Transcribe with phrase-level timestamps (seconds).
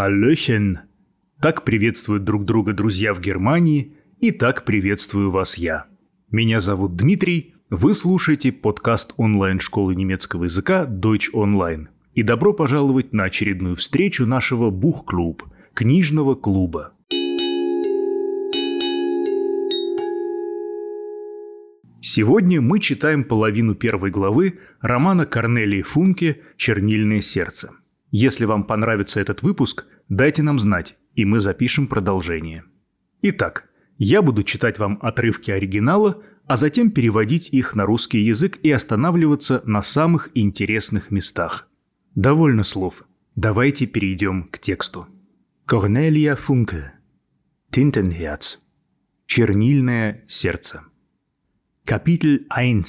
[0.00, 0.78] Халлöchen!
[1.42, 5.88] Так приветствуют друг друга друзья в Германии, и так приветствую вас я.
[6.30, 11.88] Меня зовут Дмитрий, вы слушаете подкаст онлайн-школы немецкого языка Deutsch Online.
[12.14, 15.44] И добро пожаловать на очередную встречу нашего Бух-клуб,
[15.74, 16.94] книжного клуба.
[22.00, 27.72] Сегодня мы читаем половину первой главы романа Корнелии Функе «Чернильное сердце».
[28.10, 32.64] Если вам понравится этот выпуск, дайте нам знать, и мы запишем продолжение.
[33.22, 33.68] Итак,
[33.98, 39.62] я буду читать вам отрывки оригинала, а затем переводить их на русский язык и останавливаться
[39.64, 41.68] на самых интересных местах.
[42.14, 43.04] Довольно слов.
[43.36, 45.06] Давайте перейдем к тексту.
[45.64, 46.94] Корнелия Функе.
[47.70, 48.58] Tintenherz.
[49.26, 50.82] Чернильное сердце.
[51.84, 52.84] Капитель 1.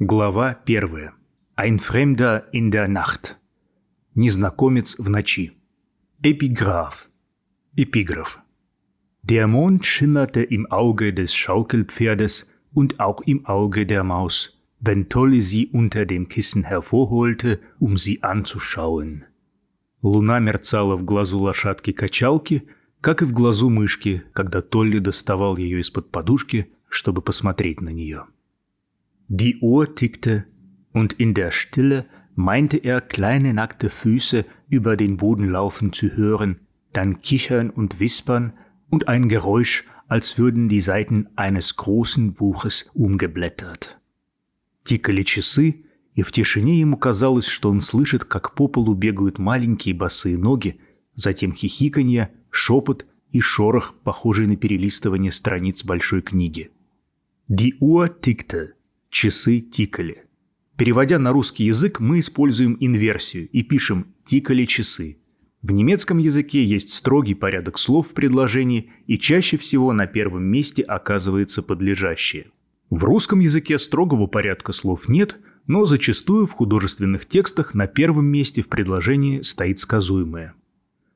[0.00, 1.10] Глава 1.
[1.56, 3.36] Ein Fremder in der Nacht.
[4.16, 5.54] Незнакомец в ночи.
[6.22, 7.08] Эпиграф.
[7.74, 8.38] Эпиграф.
[9.24, 15.40] Der Mond schimmerte im Auge des Schaukelpferdes und auch im Auge der Maus, wenn Tolly
[15.40, 19.24] sie unter dem Kissen hervorholte, um sie anzuschauen.
[20.02, 22.68] Луна мерцала в глазу лошадки-качалки,
[23.00, 28.26] как и в глазу мышки, когда Толли доставал ее из-под подушки, чтобы посмотреть на нее.
[29.28, 30.44] Die Uhr tickte,
[30.92, 36.60] und in der Stille meinte er kleine nackte Füße über den Boden laufen zu hören,
[36.92, 38.52] dann Kichern und Wispern
[38.90, 43.98] und ein Geräusch, als würden die Seiten eines großen Buches умgeblättert.
[44.84, 49.94] Тикали часы, и в тишине ему казалось, что он слышит, как по полу бегают маленькие
[49.94, 50.78] босые ноги,
[51.16, 56.70] затем хихиканье, шепот и шорох, похожий на перелистывание страниц большой книги.
[57.48, 58.74] Die Uhr tickte.
[59.10, 60.23] Часы тикали.
[60.76, 65.18] Переводя на русский язык, мы используем инверсию и пишем «тикали часы».
[65.62, 70.82] В немецком языке есть строгий порядок слов в предложении, и чаще всего на первом месте
[70.82, 72.48] оказывается подлежащее.
[72.90, 78.60] В русском языке строгого порядка слов нет, но зачастую в художественных текстах на первом месте
[78.60, 80.54] в предложении стоит сказуемое.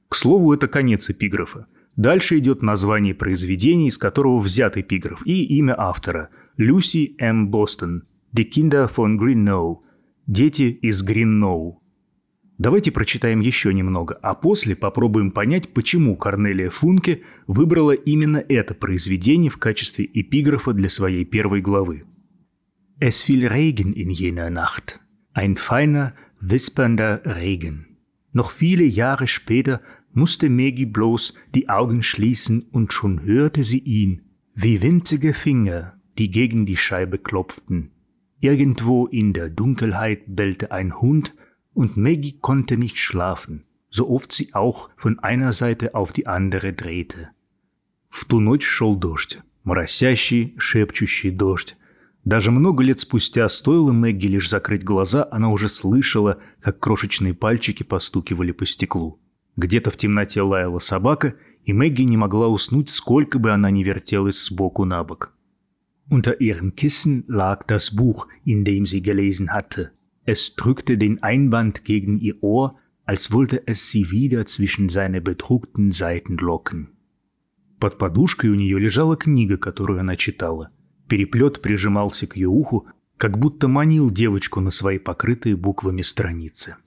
[0.08, 1.66] К слову, это конец эпиграфа.
[1.96, 7.48] Дальше идет название произведения, из которого взят эпиграф, и имя автора– Люси М.
[7.48, 8.04] Бостон–
[8.38, 9.82] Die Kinder von Greennow.
[10.28, 11.82] Дети из Гринноу.
[12.56, 19.50] Давайте прочитаем еще немного, а после попробуем понять, почему Корнелия Функе выбрала именно это произведение
[19.50, 22.04] в качестве эпиграфа для своей первой главы.
[23.00, 25.00] Es fiel Regen in jener Nacht.
[25.32, 27.98] Ein feiner, wispernder Regen.
[28.32, 29.80] Noch viele Jahre später
[30.14, 36.30] musste Maggie bloß die Augen schließen und schon hörte sie ihn, wie winzige Finger, die
[36.30, 37.90] gegen die Scheibe klopften.
[38.40, 41.34] Irgendwo in der Dunkelheit bellte ein Hund
[41.74, 46.72] und Maggie konnte nicht schlafen, so oft sie auch von einer Seite auf die andere
[46.72, 47.30] drehte.
[48.08, 51.76] В ту ночь шел дождь, моросящий, шепчущий дождь.
[52.24, 57.82] Даже много лет спустя, стоило Мэгги лишь закрыть глаза, она уже слышала, как крошечные пальчики
[57.82, 59.20] постукивали по стеклу.
[59.56, 61.34] Где-то в темноте лаяла собака,
[61.64, 65.32] и Мэгги не могла уснуть, сколько бы она ни вертелась сбоку на бок.
[66.09, 69.91] Unter ihrem Kissen lag das Buch, in dem sie gelesen hatte.
[70.25, 75.91] Es drückte den Einband gegen ihr Ohr, als wollte es sie wieder zwischen seine bedruckten
[75.91, 76.89] Seiten locken.
[77.79, 80.71] Под подушкой у нее лежала книга, которую она читала.
[81.09, 82.87] Переплет прижимался к ее уху,
[83.17, 86.77] как будто манил девочку на свои покрытые буквами страницы.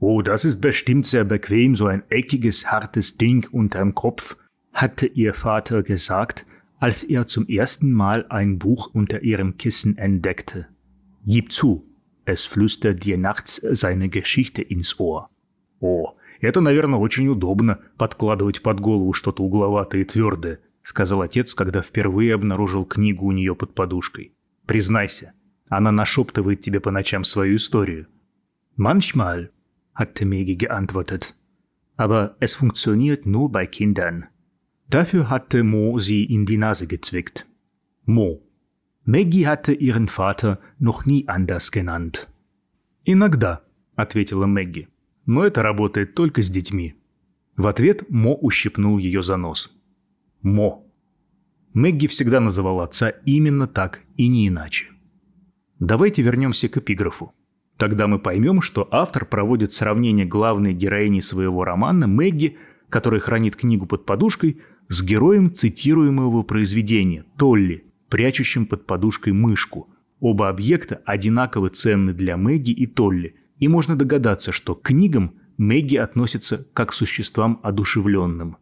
[0.00, 4.36] «Oh, das ist bestimmt sehr bequem, so ein eckiges, hartes Ding unterm Kopf»,
[4.72, 10.67] hatte ihr Vater gesagt – als er zum ersten Mal ein Buch unter ihrem Kissen entdeckte.
[11.25, 11.85] Gib zu,
[12.25, 15.29] es flüstert dir nachts seine Geschichte ins Ohr.
[15.79, 21.81] О, это, наверное, очень удобно подкладывать под голову что-то угловатое и твердое, сказал отец, когда
[21.81, 24.33] впервые обнаружил книгу у нее под подушкой.
[24.65, 25.33] Признайся,
[25.69, 28.07] она нашептывает тебе по ночам свою историю.
[28.77, 29.49] Manchmal,
[29.93, 31.35] hatte Megi geantwortet.
[31.95, 34.27] Aber es funktioniert nur bei Kindern.
[34.89, 37.45] Dafür hatte Mo sie in die Nase gezwickt.
[38.05, 38.41] Mo.
[39.05, 42.27] Мэгги hatte ihren Vater noch nie anders genannt.
[43.05, 43.61] «Иногда»,—
[43.95, 44.87] ответила Мэгги.
[45.25, 46.95] «Но это работает только с детьми».
[47.57, 49.75] В ответ Мо ущипнул ее за нос.
[50.41, 50.85] Мо.
[51.73, 54.87] Мэгги всегда называла отца именно так и не иначе.
[55.79, 57.33] Давайте вернемся к эпиграфу.
[57.77, 62.57] Тогда мы поймем, что автор проводит сравнение главной героини своего романа Мэгги,
[62.89, 69.89] которая хранит книгу под подушкой, с героем цитируемого произведения Толли, прячущим под подушкой мышку.
[70.19, 75.97] Оба объекта одинаково ценны для Мэгги и Толли, и можно догадаться, что к книгам Мэгги
[75.97, 78.57] относится как к существам одушевленным.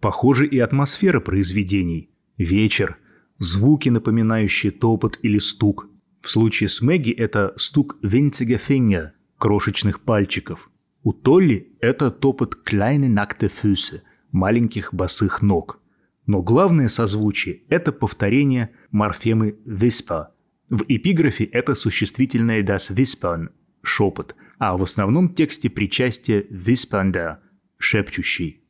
[0.00, 2.10] Похоже и атмосфера произведений.
[2.38, 2.96] Вечер,
[3.38, 5.88] звуки, напоминающие топот или стук.
[6.22, 10.70] В случае с Мэгги это стук винцигефиnger, крошечных пальчиков.
[11.02, 14.02] У Толли это топот kleine nackte Füße,
[14.32, 15.80] маленьких босых ног.
[16.26, 20.26] Но главное созвучие– это повторение морфемы whisper.
[20.68, 23.48] В эпиграфе это существительное das Wispern–
[23.82, 27.38] шепот, а в основном тексте причастие whispernder–
[27.78, 28.62] шепчущий.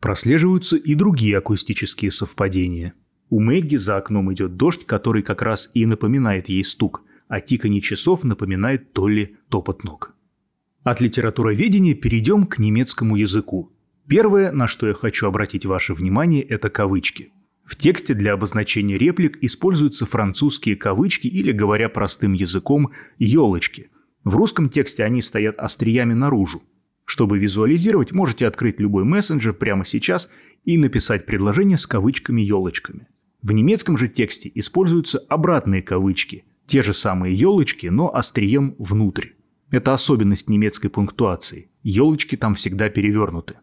[0.00, 2.94] Прослеживаются и другие акустические совпадения.
[3.30, 7.80] У Мэгги за окном идет дождь, который как раз и напоминает ей стук, а тиканье
[7.80, 10.14] часов напоминает Толли топот ног.
[10.84, 13.72] От литературоведения перейдем к немецкому языку.
[14.08, 17.32] Первое, на что я хочу обратить ваше внимание, это кавычки.
[17.64, 23.90] В тексте для обозначения реплик используются французские кавычки или, говоря простым языком, елочки.
[24.22, 26.62] В русском тексте они стоят остриями наружу.
[27.04, 30.28] Чтобы визуализировать, можете открыть любой мессенджер прямо сейчас
[30.64, 33.08] и написать предложение с кавычками-елочками.
[33.42, 39.28] В немецком же тексте используются обратные кавычки, те же самые елочки, но острием внутрь.
[39.70, 41.70] Это особенность немецкой пунктуации.
[41.82, 43.56] Елочки там всегда перевернуты.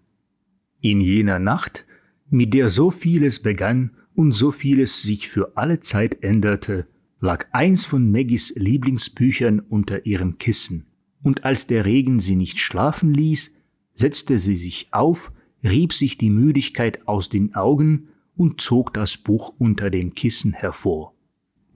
[0.82, 1.87] In jener Nacht,
[2.31, 6.87] mit der so vieles begann und so vieles sich für alle Zeit änderte,
[7.20, 10.87] lag eins von Maggies Lieblingsbüchern unter ihrem Kissen.
[11.23, 13.53] Und als der Regen sie nicht schlafen ließ,
[13.94, 15.32] setzte sie sich auf,
[15.65, 21.15] rieb sich die Müdigkeit aus den Augen und zog das Buch unter dem Kissen hervor.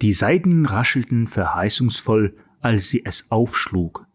[0.01, 4.07] Die Seiten raschelten verheißungsvoll, als sie es aufschlug.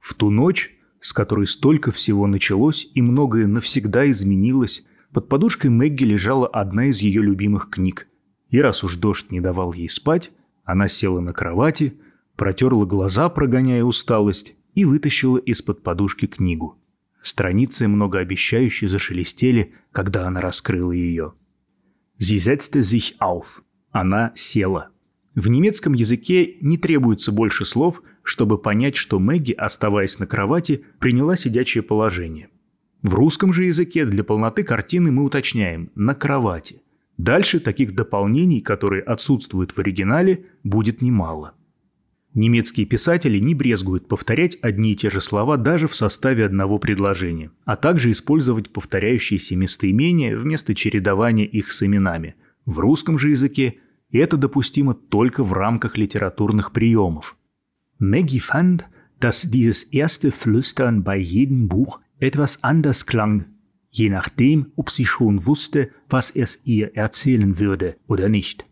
[0.00, 0.71] В ту ночь,
[1.03, 6.99] с которой столько всего началось и многое навсегда изменилось, под подушкой Мэгги лежала одна из
[6.99, 8.07] ее любимых книг.
[8.49, 10.31] И раз уж дождь не давал ей спать,
[10.63, 11.99] она села на кровати,
[12.37, 16.81] протерла глаза, прогоняя усталость, и вытащила из-под подушки книгу.
[17.21, 21.33] Страницы многообещающе зашелестели, когда она раскрыла ее.
[22.17, 23.61] Sie setzte sich auf.
[23.91, 24.89] Она села.
[25.35, 31.35] В немецком языке не требуется больше слов– чтобы понять, что Мэгги, оставаясь на кровати, приняла
[31.35, 32.49] сидячее положение.
[33.01, 36.81] В русском же языке для полноты картины мы уточняем «на кровати».
[37.17, 41.53] Дальше таких дополнений, которые отсутствуют в оригинале, будет немало.
[42.33, 47.51] Немецкие писатели не брезгуют повторять одни и те же слова даже в составе одного предложения,
[47.65, 52.35] а также использовать повторяющиеся местоимения вместо чередования их с именами.
[52.65, 53.75] В русском же языке
[54.11, 57.37] это допустимо только в рамках литературных приемов–
[58.09, 58.89] Maggie fand,
[59.19, 63.45] dass dieses erste Flüstern bei jedem Buch etwas anders klang,
[63.89, 68.65] je nachdem, ob sie schon wusste, was es ihr erzählen würde oder nicht.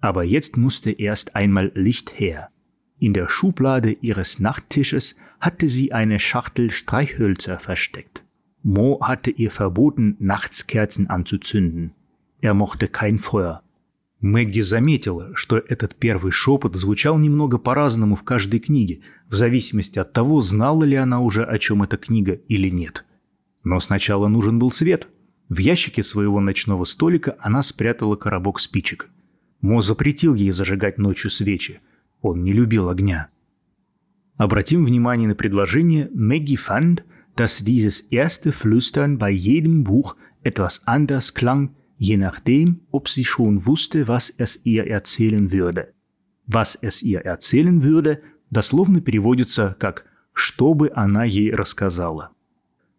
[0.00, 2.50] Aber jetzt musste erst einmal Licht her.
[2.98, 8.24] In der Schublade ihres Nachttisches hatte sie eine Schachtel Streichhölzer versteckt.
[8.62, 11.92] Mo hatte ihr verboten, nachts Kerzen anzuzünden.
[12.40, 13.62] Er mochte kein Feuer.
[14.20, 20.12] Мэгги заметила, что этот первый шепот звучал немного по-разному в каждой книге, в зависимости от
[20.12, 23.04] того, знала ли она уже, о чем эта книга или нет.
[23.62, 25.06] Но сначала нужен был свет.
[25.48, 29.08] В ящике своего ночного столика она спрятала коробок спичек.
[29.60, 31.80] Мо запретил ей зажигать ночью свечи.
[32.20, 33.28] Он не любил огня.
[34.36, 37.02] Обратим внимание на предложение «Maggie fand,
[37.36, 43.65] dass dieses erste Flüstern bei jedem Buch etwas anders klang je nachdem, ob sie schon
[43.65, 45.93] wusste, was es ihr erzählen würde.
[46.45, 52.31] Was es ihr erzählen würde, дословно переводится как «что бы она ей рассказала».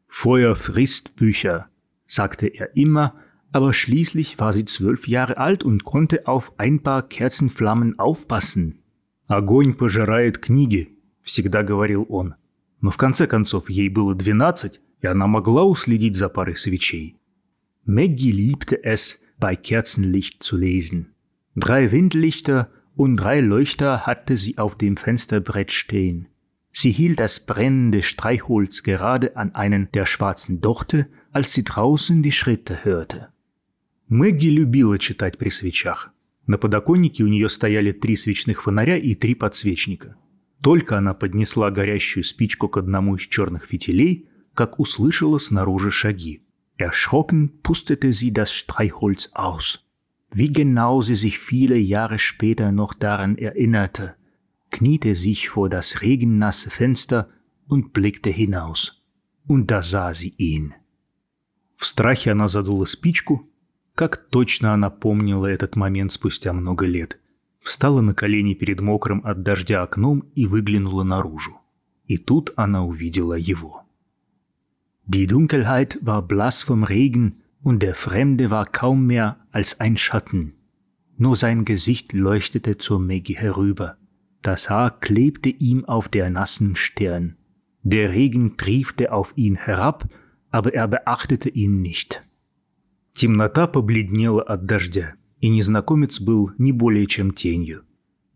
[0.09, 1.67] Feuer frisst Bücher,
[2.07, 3.15] sagte er immer,
[3.51, 8.81] aber schließlich war sie zwölf Jahre alt und konnte auf ein paar Kerzenflammen aufpassen.
[9.27, 12.35] «Огонь пожирает книги», — всегда говорил он.
[12.81, 17.17] Но в конце концов ей было двенадцать, и она могла уследить за парой свечей.
[17.85, 21.15] Maggie liebte es, bei Kerzenlicht zu lesen.
[21.55, 26.29] Drei Windlichter und drei Leuchter hatte sie auf dem Fensterbrett stehen.
[26.73, 32.33] Sie hielt das brennende Streichholz gerade an einen der schwarzen Dochte, als sie draußen die
[32.33, 33.29] Schritte hörte.
[34.09, 36.13] Мэгги любила читать при свечах.
[36.47, 40.17] На подоконнике у нее стояли три свечных фонаря и три подсвечника.
[40.61, 46.43] Только она поднесла горящую спичку к одному из черных фитилей, как услышала снаружи шаги.
[46.79, 49.85] Erschrocken pustete sie das Streichholz aus.
[50.31, 54.17] Wie genau sie sich viele Jahre später noch daran erinnerte,
[54.71, 57.29] kniete sich vor das regennasse Fenster
[57.69, 59.03] und blickte hinaus.
[59.47, 60.75] Und da sah sie ihn.
[61.77, 63.49] В страхе она задула спичку.
[63.95, 67.21] Как точно она помнила этот момент спустя много лет.
[67.61, 71.61] Встала на колени перед мокрым от дождя окном и выглянула наружу.
[72.07, 73.85] И тут она увидела его.
[75.09, 80.55] Die Dunkelheit war blass vom Regen und der Fremde war kaum mehr als ein Schatten.
[81.17, 83.97] Nur sein Gesicht leuchtete zur Maggie herüber.
[84.43, 87.37] Das Haar klebte ihm auf der nassen Stirn.
[87.83, 90.09] Der Regen triefte auf ihn herab,
[90.51, 92.23] aber er beachtete ihn nicht.
[93.13, 97.85] Темнота побледнела от дождя, и незнакомец был не более чем тенью.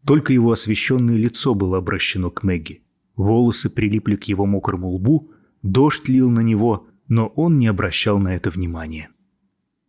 [0.06, 2.82] Только его освещенное лицо было обращено к Мэгги.
[3.16, 5.31] Волосы прилипли к его мокрому лбу,
[5.63, 9.09] дождь лил на него, но он не обращал на это внимания.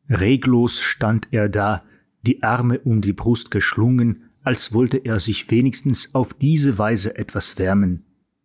[0.08, 1.82] Reglos stand er da,
[2.22, 7.58] die Arme um die Brust geschlungen, als wollte er sich wenigstens auf diese Weise etwas
[7.58, 8.04] wärmen.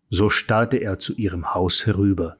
[0.10, 2.38] So starrte er zu ihrem Haus herüber.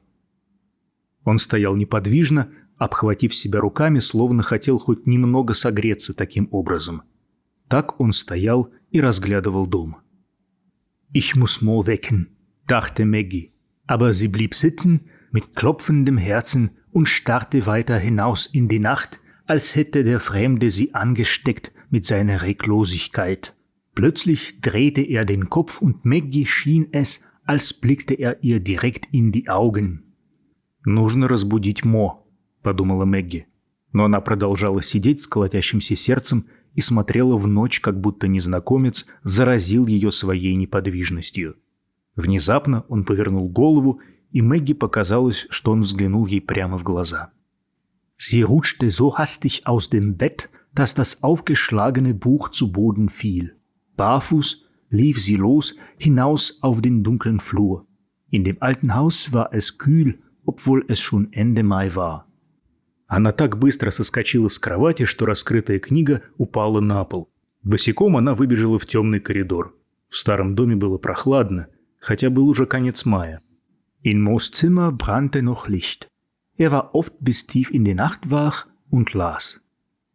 [1.24, 7.02] Он стоял неподвижно, обхватив себя руками, словно хотел хоть немного согреться таким образом.
[7.68, 9.96] Так он стоял и разглядывал дом.
[11.12, 12.28] Ich muss Mo wecken,
[12.66, 13.52] dachte Maggie,
[13.89, 15.01] aber sie blieb sitzen
[15.31, 20.93] mit klopfendem Herzen und starrte weiter hinaus in die Nacht, als hätte der Fremde sie
[20.93, 23.53] angesteckt mit seiner Reglosigkeit.
[23.93, 29.31] Plötzlich drehte er den Kopf und Maggie schien es, als blickte er ihr direkt in
[29.31, 30.03] die Augen.
[30.83, 33.47] «Нужно разбудить Мо», — подумала Мэгги.
[33.91, 39.87] Но она продолжала сидеть с колотящимся сердцем и смотрела в ночь, как будто незнакомец заразил
[39.87, 41.55] ее своей неподвижностью.
[42.16, 44.00] Внезапно он повернул голову,
[44.30, 47.32] и Мэгги показалось, что он взглянул ей прямо в глаза.
[48.16, 53.56] Sie rutschte so hastig aus dem Bett, dass das aufgeschlagene Buch zu Boden fiel.
[53.96, 57.86] Barfuß lief sie los hinaus auf den dunklen Flur.
[58.30, 62.26] In dem alten Haus war es kühl, obwohl es schon Ende Mai war.
[63.06, 67.28] Она так быстро соскочила с кровати, что раскрытая книга упала на пол.
[67.64, 69.74] Босиком она выбежала в темный коридор.
[70.08, 71.66] В старом доме было прохладно,
[71.99, 73.41] хотя был уже конец мая.
[74.01, 76.07] In Moos Zimmer brannte noch Licht.
[76.57, 79.61] Er war oft bis tief in die Nacht wach und las.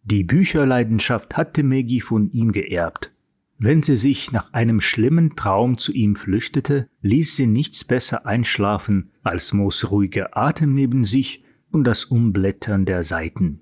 [0.05, 3.13] Die Bücherleidenschaft hatte Maggie von ihm geerbt.
[3.59, 9.11] Wenn sie sich nach einem schlimmen Traum zu ihm flüchtete, ließ sie nichts besser einschlafen
[9.23, 13.61] als Moos ruhiger Atem neben sich und das Umblättern der Seiten.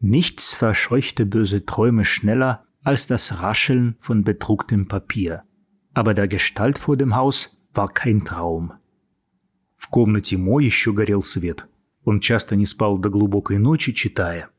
[0.00, 5.44] Nichts verscheuchte böse Träume schneller als das Rascheln von bedrucktem Papier.
[5.94, 8.71] Aber der Gestalt vor dem Haus war kein Traum.
[9.77, 11.65] В комнате Мо еще горел свет.
[12.05, 14.49] Он часто не спал до глубокой ночи, читая.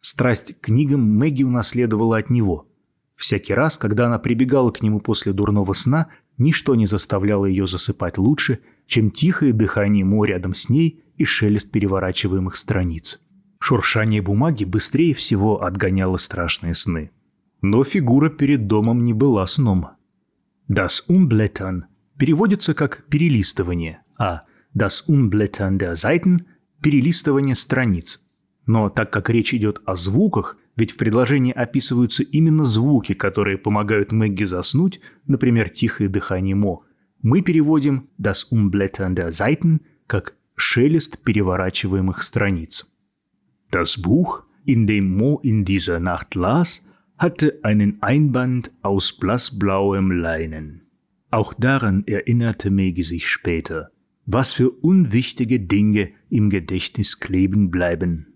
[0.00, 2.68] Страсть к книгам Мэгги унаследовала от него.
[3.16, 8.18] Всякий раз, когда она прибегала к нему после дурного сна, ничто не заставляло ее засыпать
[8.18, 13.20] лучше, чем тихое дыхание Мо рядом с ней и шелест переворачиваемых страниц.
[13.60, 17.12] Шуршание бумаги быстрее всего отгоняло страшные сны.
[17.60, 19.90] Но фигура перед домом не была сном.
[20.68, 21.84] Das Umblättern
[22.22, 26.46] переводится как «перелистывание», а das Umblättern der Seiten
[26.80, 28.20] перелистывание страниц.
[28.64, 34.12] Но так как речь идет о звуках, ведь в предложении описываются именно звуки, которые помогают
[34.12, 36.84] Мэгги заснуть, например, тихое дыхание Мо,
[37.22, 42.86] мы переводим das Umblättern der Seiten как шелест переворачиваемых страниц.
[43.72, 46.86] Das Buch, in dem Mo in dieser Nacht las,
[47.16, 50.82] hatte einen Einband aus blassblauem Leinen.
[51.32, 53.90] Auch daran erinnerte Maggie sich später–
[54.26, 58.26] was für unwichtige Dinge im Gedächtnis клeben bleiben.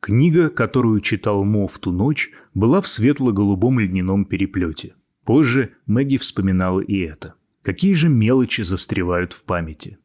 [0.00, 4.94] Книга, которую читал Мо в ту ночь, была в светло-голубом льняном переплете.
[5.24, 7.34] Позже Мэгги вспоминала и это.
[7.62, 9.98] Какие же мелочи застревают в памяти?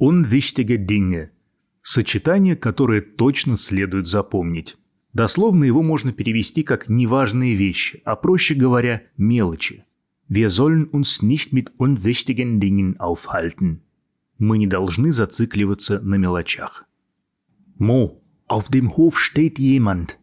[0.00, 1.28] Unwichtige Dinge–
[1.82, 4.76] сочетание, которое точно следует запомнить.
[5.12, 9.85] Дословно его можно перевести как «неважные вещи», а проще говоря, «мелочи».
[10.27, 13.91] Wir sollen uns nicht mit unwichtigen Dingen aufhalten –
[14.41, 16.85] мы не должны зацикливаться на мелочах.
[17.77, 20.17] Mo, auf dem Hof steht jemand.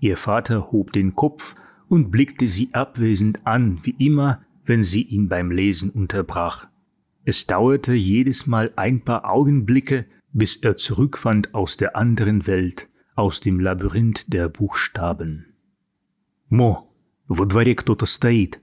[0.00, 1.54] Ihr Vater hob den Kopf
[1.86, 6.66] und blickte sie abwesend an, wie immer, wenn sie ihn beim Lesen unterbrach.
[7.26, 13.40] Es dauerte jedes Mal ein paar Augenblicke, bis er zurückfand aus der anderen Welt, aus
[13.40, 15.52] dem Labyrinth der Buchstaben.
[16.48, 16.88] Мо,
[17.28, 18.60] во дворе кто-то стоит.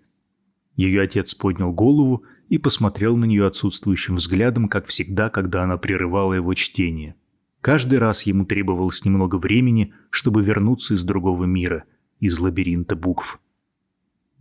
[0.76, 6.34] Ее отец поднял голову и посмотрел на нее отсутствующим взглядом, как всегда, когда она прерывала
[6.34, 7.14] его чтение.
[7.60, 11.84] Каждый раз ему требовалось немного времени, чтобы вернуться из другого мира,
[12.20, 13.40] из лабиринта букв.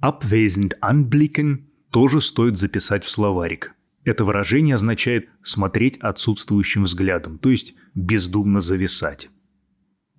[0.01, 3.73] Abwesend anblicken тоже стоит записать в словарик.
[4.03, 9.29] Это выражение означает «смотреть отсутствующим взглядом», то есть бездумно зависать.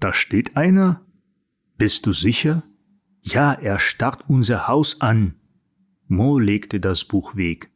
[0.01, 1.01] Da steht einer?
[1.77, 2.63] Bist du sicher?
[3.21, 5.35] Ja, er starrt unser Haus an.
[6.09, 7.71] Mo legte das Buch weg.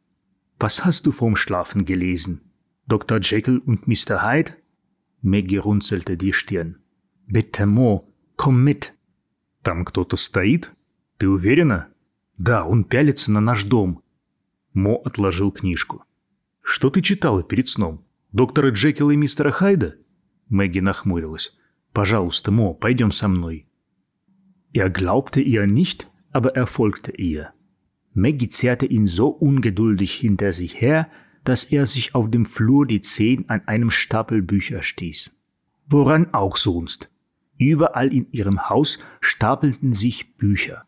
[0.59, 2.41] Was hast du vorm Schlafen gelesen?
[2.87, 3.19] Dr.
[3.21, 4.23] Jekyll und Mr.
[4.23, 4.55] Hyde?
[5.21, 6.77] Maggie runzelte die Stirn.
[7.27, 8.93] Bitte, Mo, komm mit.
[9.63, 10.71] Там кто-то стоит?
[11.17, 11.87] Ты уверена?
[12.37, 14.01] Да, он пялится на наш дом.
[14.73, 16.03] Мо отложил книжку.
[16.61, 18.05] Что ты читала перед сном?
[18.31, 19.95] Доктора Джекила и мистера Хайда?
[20.47, 21.57] Мэгги нахмурилась.
[21.91, 23.67] Пожалуйста, Мо, пойдем со мной.
[24.73, 27.53] Er glaubte ihr nicht, aber er folgte ihr.
[28.18, 31.08] Maggie zerrte ihn so ungeduldig hinter sich her,
[31.42, 35.32] dass er sich auf dem Flur die Zehen an einem Stapel Bücher stieß.
[35.86, 37.10] Woran auch sonst.
[37.58, 40.84] Überall in ihrem Haus stapelten sich Bücher.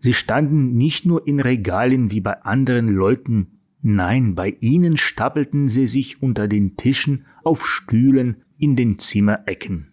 [0.00, 5.86] Sie standen nicht nur in Regalen wie bei anderen Leuten, nein, bei ihnen stapelten sie
[5.86, 9.92] sich unter den Tischen, auf Stühlen, in den Zimmerecken.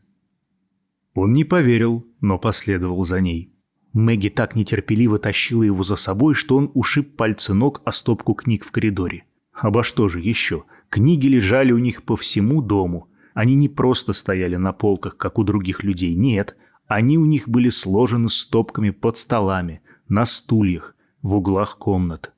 [1.14, 3.49] Он не поверил, но последовал за ней.
[3.93, 8.65] Мэгги так нетерпеливо тащила его за собой, что он ушиб пальцы ног о стопку книг
[8.65, 9.25] в коридоре.
[9.53, 10.65] Обо что же еще?
[10.89, 13.09] Книги лежали у них по всему дому.
[13.35, 16.57] Они не просто стояли на полках, как у других людей, нет.
[16.87, 22.33] Они у них были сложены стопками под столами, на стульях, в углах комнат.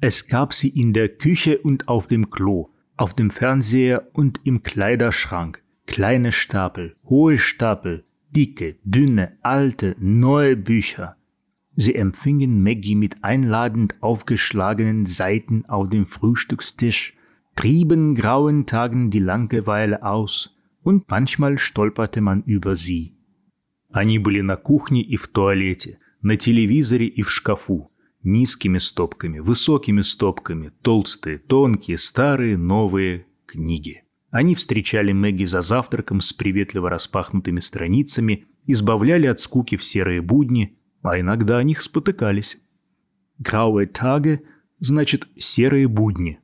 [0.00, 4.62] Es gab sie in der Küche und auf dem Klo, auf dem Fernseher und im
[4.62, 5.62] Kleiderschrank.
[5.86, 11.15] Kleine Stapel, hohe Stapel, dicke, dünne, alte, neue Bücher.
[11.75, 17.15] Sie empfingen Maggie mit einladend aufgeschlagenen Seiten auf dem Frühstückstisch,
[17.55, 23.13] trieben grauen Tagen die Langeweile aus, und manchmal stolperte man über sie.
[23.91, 27.91] Они были на кухне и в туалете, на телевизоре и в шкафу,
[28.23, 34.02] низкими стопками, высокими стопками, толстые, тонкие, старые, новые книги.
[34.34, 40.76] Они встречали Мэгги за завтраком с приветливо распахнутыми страницами, избавляли от скуки в серые будни,
[41.02, 42.58] а иногда о них спотыкались.
[43.40, 44.40] Graue Tage
[44.80, 46.40] значит «серые будни».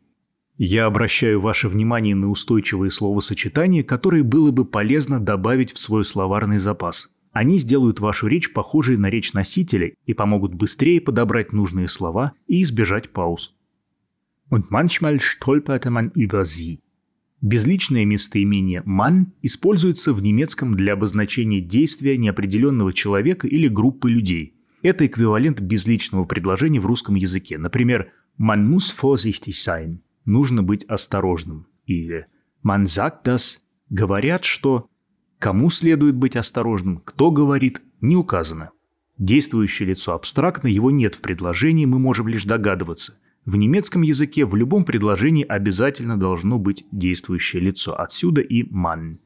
[0.56, 6.58] Я обращаю ваше внимание на устойчивые словосочетания, которые было бы полезно добавить в свой словарный
[6.58, 7.12] запас.
[7.32, 12.62] Они сделают вашу речь похожей на речь носителя и помогут быстрее подобрать нужные слова и
[12.62, 13.52] избежать пауз.
[14.48, 16.78] Und manchmal stolperte man über sie.
[17.42, 24.54] Безличное местоимение «man» используется в немецком для обозначения действия неопределенного человека или группы людей.
[24.82, 27.56] Это эквивалент безличного предложения в русском языке.
[27.56, 31.66] Например, «man muss vorsichtig sein»– «нужно быть осторожным».
[31.86, 32.26] Или
[32.62, 34.88] «man sagt das»– «говорят, что».
[35.38, 38.72] Кому следует быть осторожным, кто говорит, не указано.
[39.16, 43.18] Действующее лицо абстрактно, его нет в предложении, мы можем лишь догадываться–
[43.49, 47.93] в немецком языке в любом предложении обязательно должно быть действующее лицо.
[47.95, 49.19] Отсюда и Mann.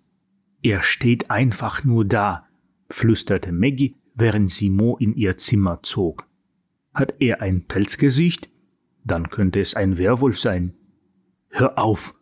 [0.61, 2.47] Er steht einfach nur da,
[2.89, 6.27] flüsterte Maggie, während sie Mo in ihr Zimmer zog.
[6.93, 8.49] Hat er ein Pelzgesicht?
[9.05, 10.73] Dann könnte es ein Werwolf sein.
[11.47, 12.13] Hör auf!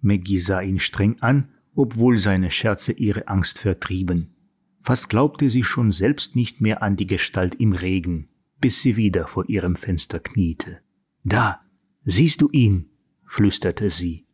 [0.00, 4.34] Maggie sah ihn streng an, obwohl seine Scherze ihre Angst vertrieben.
[4.82, 8.28] Fast glaubte sie schon selbst nicht mehr an die Gestalt im Regen,
[8.60, 10.80] bis sie wieder vor ihrem Fenster kniete.
[11.29, 11.61] «Да,
[12.05, 12.85] siehst du ihn?»—
[13.27, 14.25] флюстerte sie.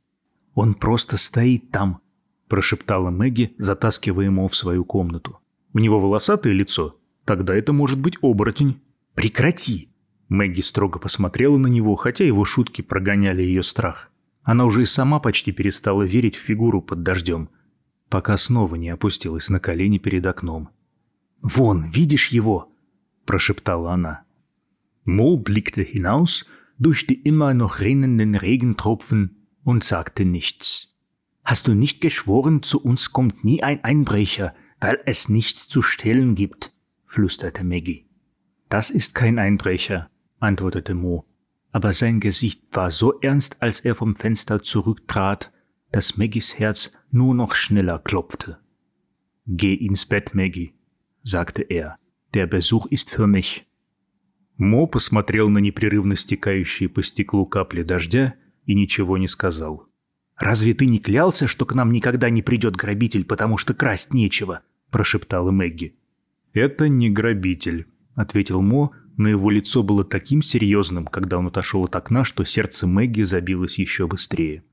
[0.53, 1.99] «Он просто стоит там»,—
[2.47, 5.39] прошептала Мэгги, затаскивая ему в свою комнату.
[5.73, 6.97] «У него волосатое лицо?
[7.25, 8.79] Тогда это может быть оборотень».
[9.13, 9.89] «Прекрати!»
[10.29, 14.09] Мэгги строго посмотрела на него, хотя его шутки прогоняли ее страх.
[14.43, 17.49] Она уже и сама почти перестала верить в фигуру под дождем,
[18.07, 20.69] пока снова не опустилась на колени перед окном.
[21.41, 22.71] «Вон, видишь его?»–
[23.25, 24.23] прошептала она.
[25.03, 26.45] Мо blickte hinaus
[26.77, 30.95] durch die immer noch rinnenden Regentropfen und sagte nichts.
[31.43, 36.35] Hast du nicht geschworen, zu uns kommt nie ein Einbrecher, weil es nichts zu stehlen
[36.35, 36.73] gibt?
[37.05, 38.07] flüsterte Maggie.
[38.69, 40.09] Das ist kein Einbrecher,
[40.39, 41.25] antwortete Mo.
[41.71, 45.51] Aber sein Gesicht war so ernst, als er vom Fenster zurücktrat,
[45.91, 48.59] dass Maggies Herz nur noch schneller klopfte.
[49.45, 50.73] Geh ins Bett, Maggie,
[51.23, 51.97] sagte er.
[52.33, 53.64] Der Besuch ist für mich.
[54.57, 59.87] Мо посмотрел на непрерывно стекающие по стеклу капли дождя и ничего не сказал.
[60.37, 64.61] «Разве ты не клялся, что к нам никогда не придет грабитель, потому что красть нечего?»–
[64.91, 65.95] прошептала Мэгги.
[66.53, 71.95] «Это не грабитель»,– ответил Мо, но его лицо было таким серьезным, когда он отошел от
[71.95, 74.63] окна, что сердце Мэгги забилось еще быстрее.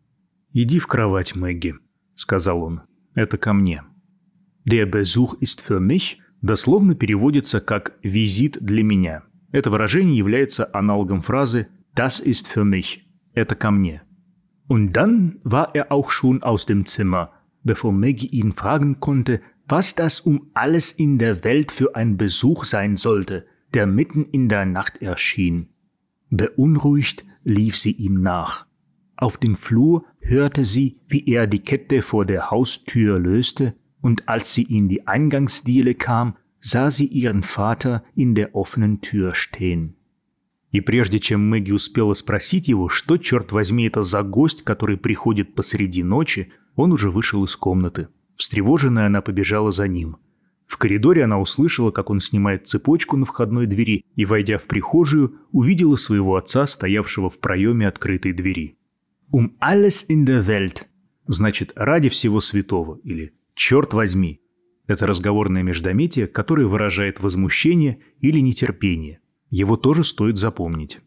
[0.52, 1.74] «Иди в кровать, Мэгги»,–
[2.14, 2.82] сказал он.
[3.14, 3.84] «Это ко мне».
[4.68, 9.22] «Der Besuch ist für mich» дословно переводится как «визит для меня».
[9.51, 14.01] Это выражение является аналогом фразы «Das ist für mich» – «Это ко мне».
[14.67, 17.31] Und dann war er auch schon aus dem Zimmer,
[17.63, 22.65] bevor Maggie ihn fragen konnte, was das um alles in der Welt für ein Besuch
[22.65, 25.69] sein sollte, der mitten in der Nacht erschien.
[26.29, 28.65] Beunruhigt lief sie ihm nach.
[29.15, 34.53] Auf dem Flur hörte sie, wie er die Kette vor der Haustür löste, und als
[34.53, 39.94] sie in die Eingangsdiele kam, sah sie ihren Vater in der offenen Tür stehen.
[40.70, 45.54] И прежде чем Мэгги успела спросить его, что, черт возьми, это за гость, который приходит
[45.54, 48.08] посреди ночи, он уже вышел из комнаты.
[48.36, 50.16] Встревоженная она побежала за ним.
[50.66, 55.40] В коридоре она услышала, как он снимает цепочку на входной двери и, войдя в прихожую,
[55.50, 58.78] увидела своего отца, стоявшего в проеме открытой двери.
[59.30, 60.84] «Um alles in der Welt»
[61.26, 64.41] значит «ради всего святого» или «черт возьми».
[64.87, 69.19] Это разговорное междометие, которое выражает возмущение или нетерпение.
[69.49, 71.01] Его тоже стоит запомнить.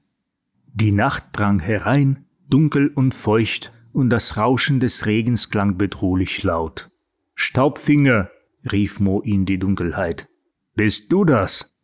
[0.73, 6.91] Die Nacht drang herein, dunkel und feucht, und das Rauschen des Regens klang bedrohlich laut.
[7.35, 8.31] Staubfinger,
[8.71, 10.29] rief Mo in die Dunkelheit.
[10.75, 11.75] Bist du das?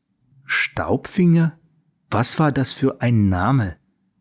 [0.45, 1.59] Staubfinger?
[2.11, 3.77] Was war das für ein Name?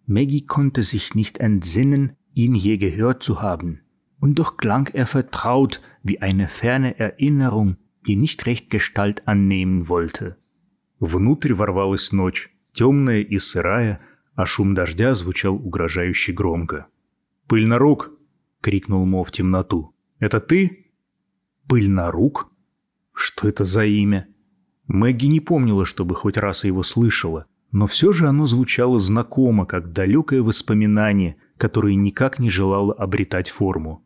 [0.07, 3.81] Maggie konnte sich nicht entsinnen, ihn je gehört zu haben.
[4.19, 10.36] Und doch klang er vertraut wie eine ferne Erinnerung, die nicht recht Gestalt annehmen wollte.
[10.98, 14.00] Внутрь ворвалась ночь, темная и сырая,
[14.34, 16.86] а шум дождя звучал угрожающе громко.
[17.46, 18.12] «Пыльнорук!»—
[18.60, 19.94] крикнул Мо в темноту.
[20.18, 20.92] «Это ты?»
[21.66, 22.50] «Пыльнорук?»
[23.22, 24.28] Что это за имя?
[24.86, 29.92] Мэгги не помнила, чтобы хоть раз его слышала, но все же оно звучало знакомо, как
[29.92, 34.02] далекое воспоминание, которое никак не желало обретать форму.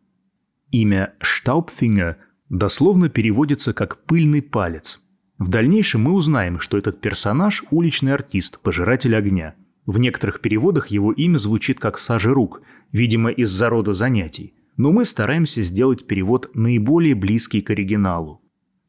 [0.75, 2.17] Имя Штаубфингер
[2.49, 5.01] дословно переводится как «пыльный палец»,
[5.39, 9.55] в дальнейшем мы узнаем, что этот персонаж– уличный артист, пожиратель огня.
[9.87, 12.61] В некоторых переводах его имя звучит как «сажи рук»,
[12.91, 14.55] видимо, из-за рода занятий.
[14.77, 18.43] Но мы стараемся сделать перевод наиболее близкий к оригиналу.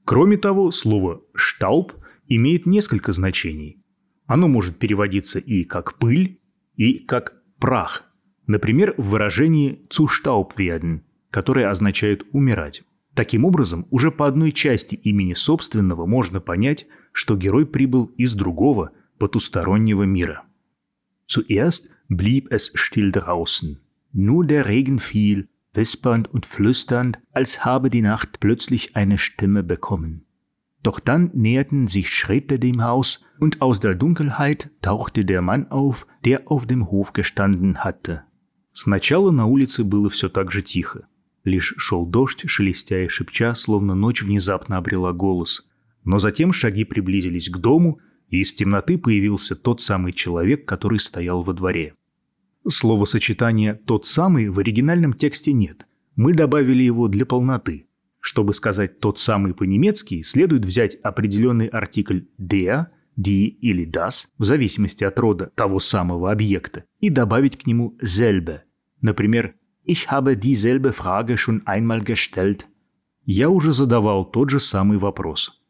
[0.05, 1.93] Кроме того, слово «штауб»
[2.27, 3.83] имеет несколько значений.
[4.25, 6.39] Оно может переводиться и как «пыль»,
[6.77, 8.05] и как «прах».
[8.47, 10.07] Например, в выражении «zu
[10.57, 11.01] werden»,
[11.35, 12.83] которое означает «умирать».
[13.13, 18.91] Таким образом, уже по одной части имени собственного можно понять, что герой прибыл из другого,
[19.19, 20.43] потустороннего мира.
[21.27, 23.81] Zuerst blieb es still draußen.
[24.13, 30.23] Nur der Regen fiel, wispernd und flüsternd, als habe die Nacht plötzlich eine Stimme bekommen.
[30.83, 36.07] Doch dann näherten sich Schritte dem Haus, und aus der Dunkelheit tauchte der Mann auf,
[36.23, 38.23] der auf dem Hof gestanden hatte.
[38.71, 41.09] Сначала на улице было все так же тихо.
[41.45, 45.63] Лишь шел дождь, шелестя и шепча, словно ночь внезапно обрела голос.
[46.03, 51.43] Но затем шаги приблизились к дому, и из темноты появился тот самый человек, который стоял
[51.43, 51.93] во дворе.
[52.67, 55.85] Словосочетания «тот самый» в оригинальном тексте нет.
[56.15, 57.87] Мы добавили его для полноты.
[58.19, 62.87] Чтобы сказать «тот самый» по-немецки, следует взять определенный артикль «der»,
[63.19, 68.61] «die» или «das», в зависимости от рода того самого объекта, и добавить к нему «selbe».
[69.01, 69.53] Например,
[69.84, 72.68] Ich habe dieselbe Frage schon einmal gestellt.
[73.24, 75.60] Я уже задавал тот же самый вопрос.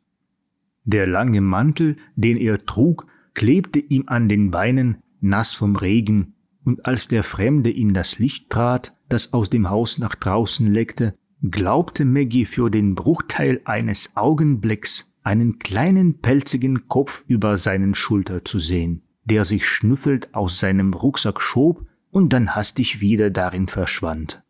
[0.84, 6.34] Der lange Mantel, den er trug, klebte ihm an den Beinen, nass vom Regen,
[6.64, 11.14] und als der Fremde in das Licht trat, das aus dem Haus nach draußen leckte,
[11.42, 18.58] glaubte Maggie für den Bruchteil eines Augenblicks einen kleinen pelzigen Kopf über seinen Schulter zu
[18.58, 24.41] sehen, der sich schnüffelnd aus seinem Rucksack schob und dann hastig wieder darin verschwand.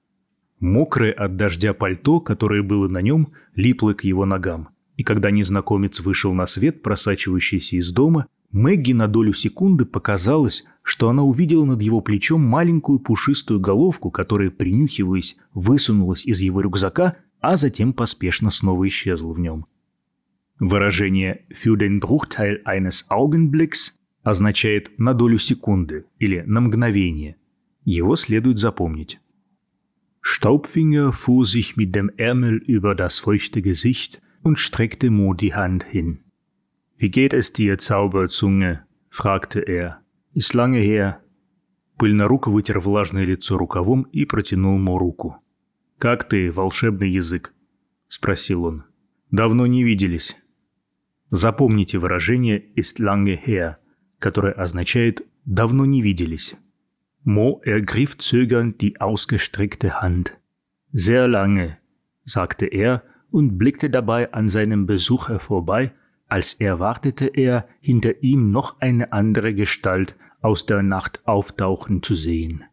[0.60, 4.70] Мокрое от дождя пальто, которое было на нем, липло к его ногам.
[4.98, 11.10] И когда незнакомец вышел на свет, просачивающийся из дома, Мэгги на долю секунды показалось, что
[11.10, 17.58] она увидела над его плечом маленькую пушистую головку, которая, принюхиваясь, высунулась из его рюкзака, а
[17.58, 19.66] затем поспешно снова исчезла в нем.
[20.60, 23.92] Выражение «für den Bruchteil eines Augenblicks»
[24.24, 27.36] означает «на долю секунды» или «на мгновение»,
[27.86, 29.20] его следует запомнить.
[30.22, 35.84] Staubfinger fuhr sich mit dem Ärmel über das feuchte Gesicht und streckte Mo die Hand
[35.84, 36.24] hin.
[36.98, 38.86] Wie geht es dir, Zauberzunge?
[39.10, 40.02] fragte er.
[40.34, 41.22] Ist lange her.
[41.98, 45.38] Пыльнорук вытер влажное лицо рукавом и протянул Мо руку.
[45.98, 47.54] «Как ты, волшебный язык?»—
[48.10, 48.84] спросил он.
[49.32, 50.36] «Давно не виделись».
[51.32, 53.78] Запомните выражение «ist lange her»,
[54.20, 56.56] которое означает «давно не виделись».
[57.25, 60.39] Mo ergriff zögernd die ausgestreckte Hand.
[60.93, 61.79] Sehr lange,
[62.25, 65.93] sagte er und blickte dabei an seinem Besucher vorbei,
[66.27, 72.65] als erwartete er, hinter ihm noch eine andere Gestalt aus der Nacht auftauchen zu sehen.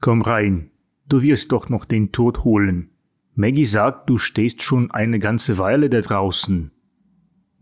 [0.00, 0.70] Komm rein,
[1.08, 2.90] du wirst doch noch den Tod holen.
[3.34, 6.72] Maggie sagt, du stehst schon eine ganze Weile da draußen.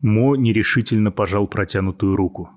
[0.00, 2.50] Мо нерешительно пожал протянутую руку.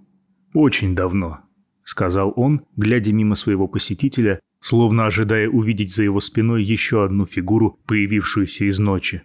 [0.53, 1.50] «Очень давно», —
[1.84, 7.80] сказал он, глядя мимо своего посетителя словно ожидая увидеть за его спиной еще одну фигуру,
[7.86, 9.22] появившуюся из ночи.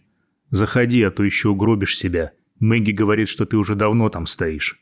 [0.49, 2.31] «Заходи, а то еще угробишь себя.
[2.59, 4.79] Мэгги говорит, что ты уже давно там стоишь».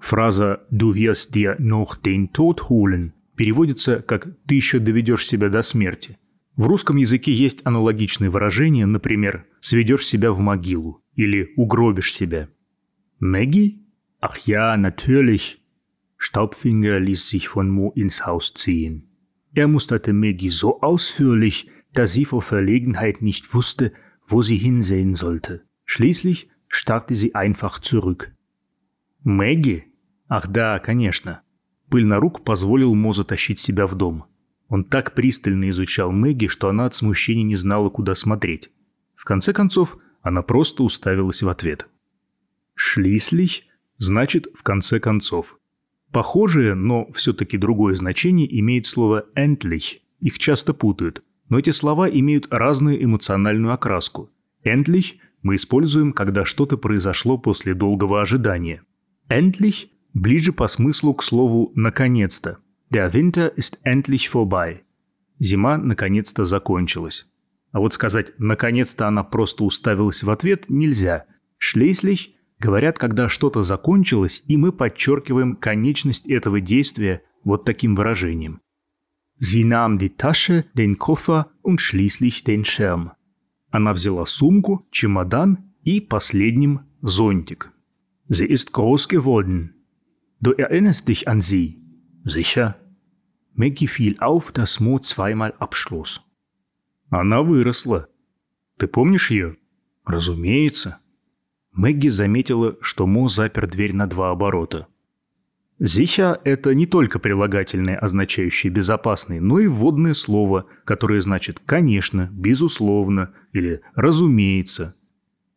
[0.00, 5.62] Фраза «Du wirst dir noch den Tod holen» переводится как «ты еще доведешь себя до
[5.62, 6.18] смерти».
[6.56, 12.48] В русском языке есть аналогичные выражения, например, «сведешь себя в могилу» или «угробишь себя».
[13.20, 13.78] Мэгги?
[14.20, 15.57] Ach ja, natürlich.
[16.18, 19.08] Staubfinger ließ sich von Mo ins Haus ziehen.
[19.54, 23.92] Er musterte Maggie so ausführlich, dass sie vor Verlegenheit nicht wusste,
[24.26, 25.64] wo sie hinsehen sollte.
[25.84, 28.32] Schließlich starrte sie einfach zurück.
[29.22, 29.84] Мэгги?
[30.28, 31.40] Ах да, конечно.
[31.88, 34.24] Пыль на рук позволил Мо затащить себя в дом.
[34.68, 38.70] Он так пристально изучал Мэгги, что она от смущения не знала, куда смотреть.
[39.16, 41.88] В конце концов, она просто уставилась в ответ.
[42.74, 43.62] «Шлислих»
[43.96, 45.58] значит «в конце концов».
[46.12, 49.98] Похожее, но все-таки другое значение имеет слово «endlich».
[50.20, 54.30] Их часто путают, но эти слова имеют разную эмоциональную окраску.
[54.64, 58.82] «Endlich» мы используем, когда что-то произошло после долгого ожидания.
[59.28, 62.58] «Endlich» ближе по смыслу к слову «наконец-то».
[62.90, 64.80] Der Winter ist endlich vorbei.
[65.38, 67.28] Зима наконец-то закончилась.
[67.70, 71.26] А вот сказать «наконец-то она просто уставилась в ответ» нельзя.
[71.58, 78.60] Schließlich говорят, когда что-то закончилось, и мы подчеркиваем конечность этого действия вот таким выражением.
[79.40, 83.12] Sie nahm die Tasche, den Koffer und schließlich den Schirm.
[83.70, 87.70] Она взяла сумку, чемодан и последним зонтик.
[88.28, 89.74] Sie ist groß geworden.
[90.40, 91.78] Du erinnerst dich an sie?
[92.24, 92.76] Sicher.
[93.54, 96.20] Maggie fiel auf, dass Mo zweimal abschloss.
[97.10, 98.08] Она выросла.
[98.78, 99.56] Ты помнишь ее?
[100.04, 100.98] Разумеется.
[101.78, 104.88] Мэгги заметила, что Мо запер дверь на два оборота.
[105.78, 113.32] Зиха– это не только прилагательное, означающее «безопасный», но и вводное слово, которое значит «конечно», «безусловно»
[113.52, 114.96] или «разумеется».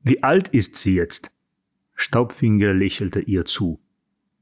[0.04, 1.32] Wie alt ist sie jetzt?
[1.96, 3.80] Staubfinger lächelte ihr zu.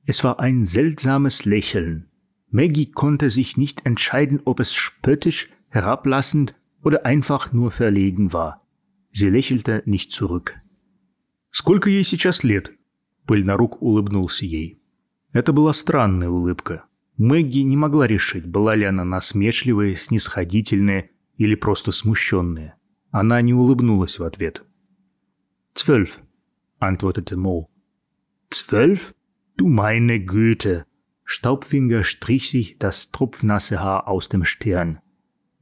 [0.06, 2.08] Es war ein seltsames Lächeln.
[2.52, 8.68] Maggie konnte sich nicht entscheiden, ob es spöttisch, herablassend oder einfach nur verlegen war.
[9.12, 10.60] Sie lächelte nicht zurück.
[11.60, 12.72] «Сколько ей сейчас лет?»
[13.26, 14.82] Пыльнорук улыбнулся ей.
[15.34, 16.86] Это была странная улыбка.
[17.18, 22.78] Мэгги не могла решить, была ли она насмешливая, снисходительная или просто смущенная.
[23.12, 24.64] Она не улыбнулась в ответ.
[25.74, 26.22] «Zwölf»,—
[26.80, 27.68] antwortete Mo.
[28.50, 29.14] «Zwölf?
[29.58, 30.86] Du meine Güte!»
[31.26, 35.00] Staubfinger strich sich das tropfnasse Haar aus dem Stirn.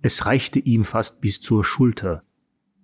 [0.04, 2.22] Es reichte ihm fast bis zur Schulter.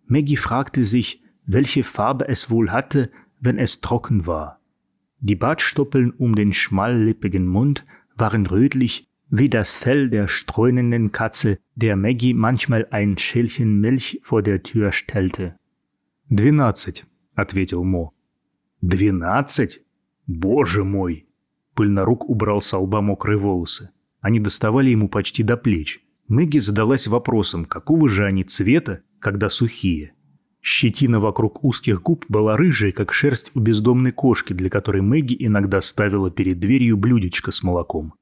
[0.07, 4.60] Maggie fragte sich, welche Farbe es wohl hatte, wenn es trocken war.
[5.20, 11.96] Die Bartstoppeln um den schmallippigen Mund waren rötlich wie das Fell der streunenden Katze, der
[11.96, 15.56] Maggie manchmal ein Schälchen Milch vor der Tür stellte.
[16.30, 18.12] «Двенадцать», — ответил Мо.
[18.80, 19.82] «Двенадцать?
[20.26, 21.26] Боже мой!»
[21.74, 23.90] Пыльнорук убрал с лба мокрые волосы.
[24.20, 26.00] Они доставали ему почти до плеч.
[26.26, 30.12] Мэгги задалась вопросом, какого же они цвета, когда сухие.
[30.65, 35.81] Щетина вокруг узких губ была рыжей, как шерсть у бездомной кошки, для которой Мэгги иногда
[35.81, 38.13] ставила перед дверью блюдечко с молоком.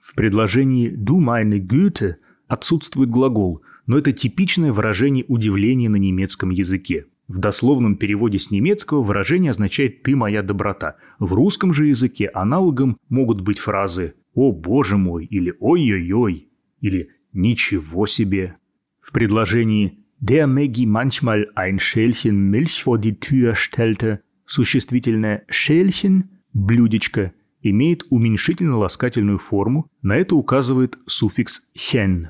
[0.00, 2.16] В предложении «du meine Güte»
[2.48, 7.08] отсутствует глагол, но это типичное выражение удивления на немецком языке.
[7.28, 10.96] В дословном переводе с немецкого выражение означает «ты моя доброта».
[11.18, 16.48] В русском же языке аналогом могут быть фразы «О, боже мой» или «Ой-ой-ой»
[16.80, 18.56] или «Ничего себе».
[19.02, 27.33] В предложении der Maggie manchmal ein Schälchen Milch vor die Tür stellte, существительное «шельchen» – «блюдечко»
[27.61, 32.29] имеет уменьшительно-ласкательную форму, на это указывает суффикс «chen».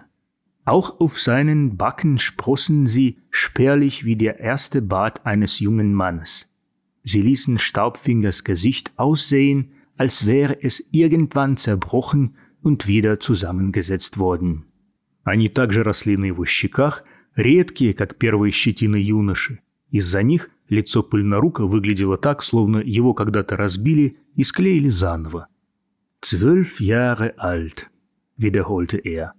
[0.65, 6.53] Auch auf seinen Backen sprossen sie spärlich wie der erste Bart eines jungen Mannes.
[7.03, 14.65] Sie ließen Staubfingers Gesicht aussehen, als wäre es irgendwann zerbrochen und wieder zusammengesetzt worden.
[15.23, 19.60] Они также росли на его щеках – редкие, как первые щетины юноши.
[19.91, 25.47] Из-за них лицо пыльнорука выглядело так, словно его когда-то разбили и склеили заново.
[26.21, 27.89] «Zwölf Jahre alt»,
[28.39, 29.34] wiederholte er.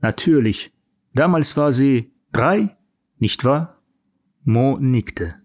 [0.00, 0.72] «Natürlich.
[1.14, 2.76] Damals war sie drei,
[3.18, 3.82] nicht wahr?»
[4.44, 5.36] Mo nickte.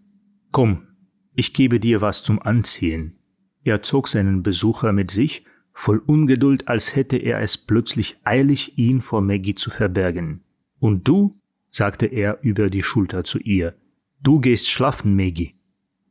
[0.51, 0.87] «Komm,
[1.35, 3.17] ich gebe dir was zum Anziehen».
[3.63, 5.43] Er zog seinen Besucher mit sich,
[5.73, 10.43] voll Ungeduld, als hätte er es plötzlich eilig, ihn vor Maggie zu verbergen.
[10.79, 11.38] Und du
[11.70, 13.74] sagte er über die Schulter zu ihr.
[14.20, 15.54] Du gehst schlafen, Maggie.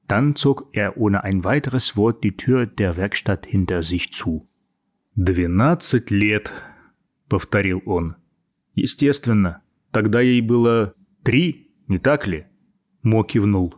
[0.08, 4.48] Dann zog er ohne ein weiteres Wort die Tür der Werkstatt hinter sich zu.
[5.16, 6.54] «Двенадцать лет»,—
[7.30, 8.16] повторил он.
[8.80, 9.62] Естественно.
[9.92, 10.94] Тогда ей было
[11.24, 12.46] три, не так ли?
[13.04, 13.76] Мо кивнул.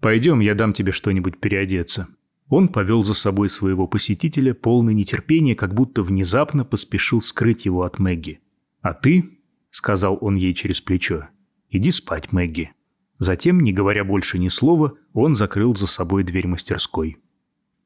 [0.00, 2.08] Пойдем, я дам тебе что-нибудь переодеться.
[2.48, 7.98] Он повел за собой своего посетителя, полный нетерпения, как будто внезапно поспешил скрыть его от
[7.98, 8.40] Мэгги.
[8.82, 9.38] «А ты»,—
[9.74, 11.26] сказал он ей через плечо,—
[11.68, 12.70] «иди спать, Мэгги».
[13.18, 17.16] Затем, не говоря больше ни слова, он закрыл за собой дверь мастерской.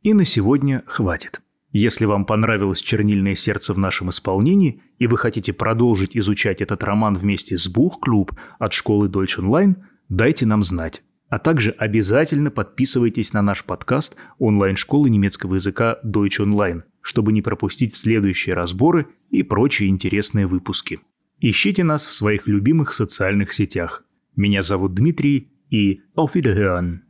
[0.03, 1.40] И на сегодня хватит.
[1.72, 7.16] Если вам понравилось «Чернильное сердце» в нашем исполнении, и вы хотите продолжить изучать этот роман
[7.16, 9.77] вместе с Бух-клуб от школы Deutsch Online,
[10.11, 11.03] дайте нам знать.
[11.31, 17.96] А также обязательно подписывайтесь на наш подкаст онлайн-школы немецкого языка Deutsch Online, чтобы не пропустить
[17.96, 21.01] следующие разборы и прочие интересные выпуски.
[21.40, 24.05] Ищите нас в своих любимых социальных сетях.
[24.35, 27.08] Меня зовут Дмитрий и Auf Wiederhören!